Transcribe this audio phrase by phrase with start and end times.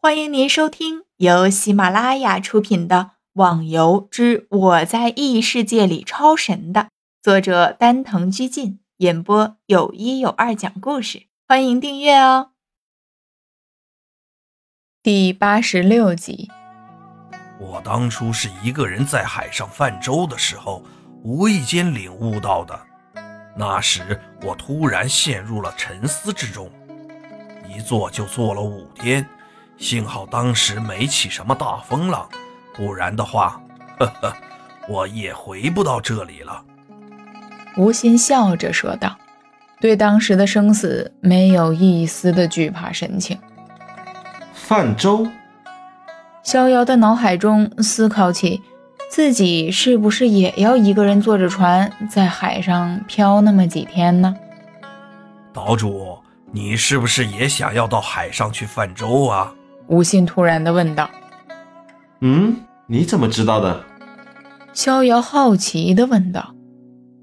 [0.00, 2.96] 欢迎您收听由喜马拉雅出品的
[3.32, 6.90] 《网游之我在异世界里超神》的
[7.20, 11.24] 作者丹藤居进演播，有一有二讲故事。
[11.48, 12.52] 欢迎订阅哦。
[15.02, 16.48] 第八十六集，
[17.58, 20.84] 我当初是一个人在海上泛舟的时候，
[21.24, 22.80] 无意间领悟到的。
[23.56, 26.70] 那时我突然陷入了沉思之中，
[27.68, 29.28] 一坐就坐了五天。
[29.78, 32.28] 幸好当时没起什么大风浪，
[32.74, 33.60] 不然的话，
[33.98, 34.34] 呵呵，
[34.88, 36.62] 我也回不到这里了。
[37.76, 39.16] 吴昕笑着说道，
[39.80, 43.38] 对当时的生死没有一丝的惧怕神情。
[44.52, 45.26] 泛舟，
[46.42, 48.60] 逍遥的脑海中思考起，
[49.08, 54.34] 自己是不是也要一个人坐着船在海上漂那么几天呢？
[55.52, 56.18] 岛主，
[56.50, 59.54] 你是不是也想要到海上去泛舟啊？
[59.88, 61.10] 吴信突然的问道
[62.20, 62.56] ：“嗯，
[62.86, 63.84] 你怎么知道的？”
[64.74, 66.54] 逍遥好奇的问道，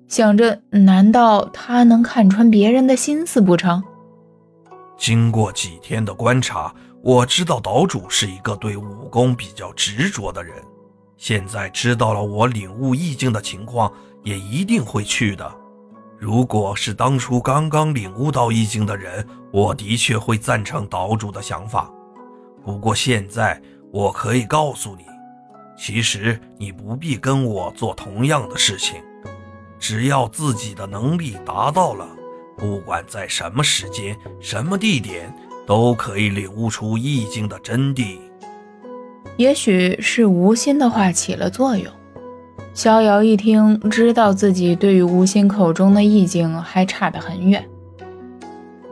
[0.08, 3.82] 想着难道他能看穿别人的心思不成？
[4.98, 10.56] 经过几天的观察，我知道岛主是一个对武功比较执着的人。
[11.18, 13.92] 现在知道了我领悟意境的情况，
[14.24, 15.50] 也一定会去的。
[16.18, 21.90] 如果是当初刚刚领悟到意境的人，我的确会赞成岛主的想法。
[22.66, 25.06] 不过现在我可以告诉你，
[25.78, 28.96] 其实你不必跟我做同样的事情，
[29.80, 32.08] 只要自己的能力达到了，
[32.58, 35.32] 不管在什么时间、什么地点，
[35.68, 38.18] 都可以领悟出易经的真谛。
[39.38, 41.92] 也许是吴昕的话起了作用，
[42.74, 47.64] 逍遥一听，知道自己对于吴昕口中的意境还差得很远。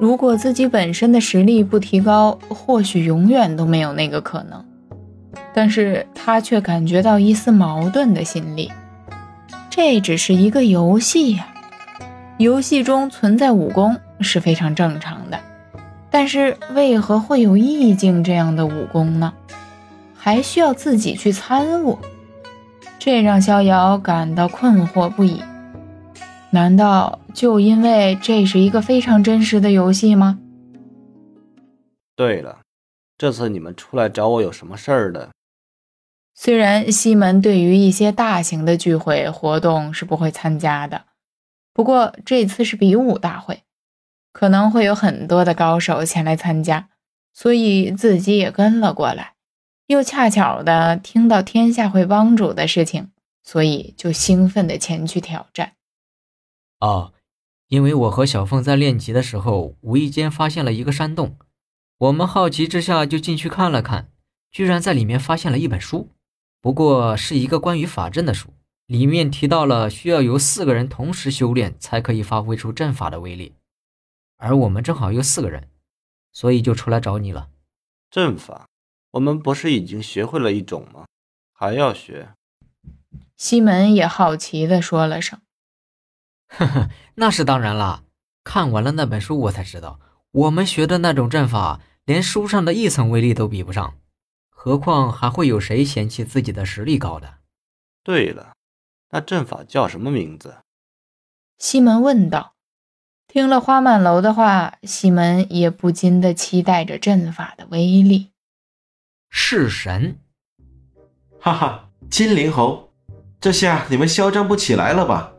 [0.04, 4.62] 如果自己本身的实力不提高，或许永远都没有那个可能。
[5.54, 8.70] 但是他却感觉到一丝矛盾的心理。
[9.70, 11.48] 这只是一个游戏呀，
[12.38, 15.40] 游戏中存在武功是非常正常的。
[16.12, 19.31] 但是为何会有意境这样的武功呢？
[20.18, 21.97] 还需要自己去参悟，
[23.00, 25.42] 这让逍遥感到困惑不已。
[26.53, 30.38] 难道就因为这是一个非常真实的游戏吗？
[32.16, 32.59] 对了，
[33.18, 35.31] 这次你们出来找我有什么事儿的？
[36.36, 41.06] 虽然西门对于一些大型的聚会活动是不会参加的，
[41.74, 43.63] 不过这次是比武大会，
[44.31, 46.90] 可能会有很多的高手前来参加，
[47.34, 49.34] 所以自己也跟了过来。
[49.88, 53.09] 又恰巧的听到天下会帮主的事情，
[53.44, 55.74] 所以就兴奋的前去挑战。
[56.83, 57.13] 哦，
[57.69, 61.38] 因为我和小凤在练级的时候，无意间发现了一个山洞，
[61.97, 64.11] 我们好奇之下就进去看了看，
[64.51, 66.09] 居然在里面发现了一本书，
[66.59, 68.49] 不过是一个关于法阵的书，
[68.85, 73.53] 里面提到了需要由四个人同时修炼才可以发挥出阵法的威力，
[74.35, 75.69] 而我们正好有四个人，
[76.33, 77.47] 所以就出来找你了。
[78.11, 78.67] 阵法，
[79.11, 81.05] 我们不是已经学会了一种吗？
[81.53, 82.33] 还要学？
[83.38, 85.39] 西门也好奇的说了声。
[86.50, 88.04] 呵呵，那是当然啦。
[88.44, 90.00] 看完了那本书，我才知道，
[90.31, 93.96] 我们学的那种阵法，连书上的一层威力都比不上，
[94.50, 97.36] 何况还会有谁嫌弃自己的实力高的？
[98.04, 98.54] 对了，
[99.12, 100.56] 那阵法叫什么名字？
[101.58, 102.54] 西门问道。
[103.25, 108.31] 听了花满楼的话，西门也不禁的期待着阵法的威力。
[109.31, 110.20] 弑神，
[111.40, 112.92] 哈哈，金灵猴，
[113.40, 115.32] 这下你们嚣张不起来了吧？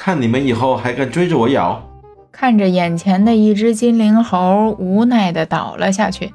[0.00, 1.82] 看你们以后还敢追着我咬！
[2.30, 6.32] 看着眼前的一只金灵猴无奈的倒了下去，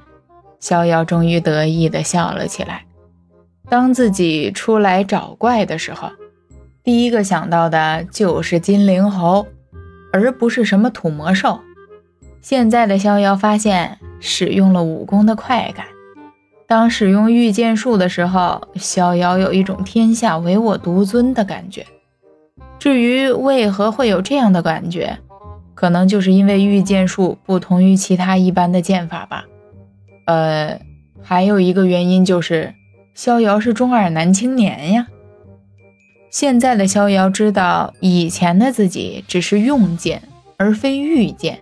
[0.60, 2.84] 逍遥终于得意的笑了起来。
[3.70, 6.10] 当自己出来找怪的时候，
[6.84, 9.48] 第一个想到的就是金灵猴，
[10.12, 11.62] 而不是什么土魔兽。
[12.42, 15.86] 现在的逍遥发现，使用了武功的快感。
[16.68, 21.86] 当使用御剑术的时候，逍遥有一种天下唯我独尊的感觉。
[22.84, 25.20] 至于为何会有这样的感觉，
[25.74, 29.46] 可能就是因为御剑术不同于其他一般的剑法吧。
[30.26, 30.82] 呃，
[31.22, 32.74] 还有一个原因就是
[33.14, 35.08] 逍遥是中二男青年呀。
[36.30, 40.22] 现在的逍遥知道，以前的自己只是用剑
[40.58, 41.62] 而非御剑，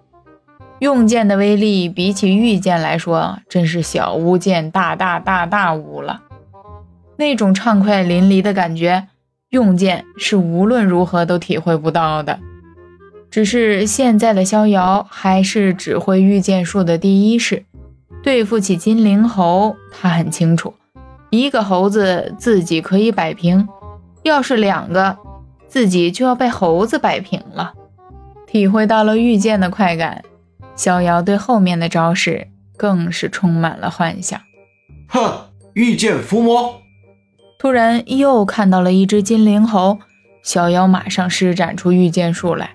[0.79, 6.23] 用剑的威力比起御剑来说，真是小巫见大大大大巫了。
[7.17, 9.09] 那种畅快淋漓的感觉。
[9.51, 12.39] 用剑是无论如何都体会不到的，
[13.29, 17.65] 只是现在的逍遥还是只会御剑术的第一式，
[18.23, 20.73] 对付起金灵猴，他很清楚，
[21.31, 23.67] 一个猴子自己可以摆平，
[24.23, 25.17] 要是两个，
[25.67, 27.73] 自己就要被猴子摆平了。
[28.47, 30.23] 体会到了御剑的快感，
[30.77, 32.47] 逍遥对后面的招式
[32.77, 34.39] 更是充满了幻想。
[35.09, 36.80] 哼，御剑伏魔！
[37.61, 39.99] 突然又看到了一只金灵猴，
[40.41, 42.71] 小妖马上施展出御剑术来。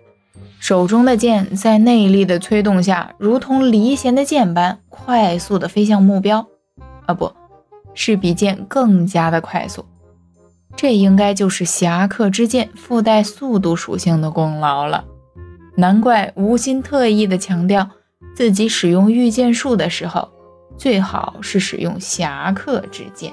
[0.60, 6.46] 手中的剑在内力的催动下，如同离弦的箭般快速的飞向目标。
[7.04, 7.32] 啊，不
[7.94, 9.84] 是比剑更加的快速。
[10.76, 15.04] 这应该就是侠客之剑附带速度属性的功劳了。
[15.74, 17.90] 难怪吴心特意的强调，
[18.36, 20.28] 自己使用御剑术的时候，
[20.78, 23.32] 最好是使用侠客之剑。